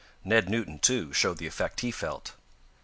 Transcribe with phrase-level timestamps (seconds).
[0.23, 2.33] Ned Newton, too, showed the effect he felt.